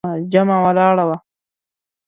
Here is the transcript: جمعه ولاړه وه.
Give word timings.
جمعه 0.33 0.57
ولاړه 0.65 1.03
وه. 1.09 1.17